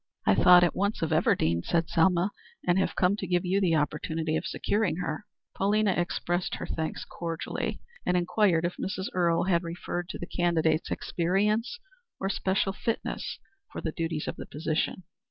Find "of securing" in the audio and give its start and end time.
4.35-4.95